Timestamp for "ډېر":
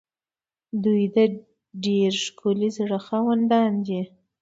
1.85-2.11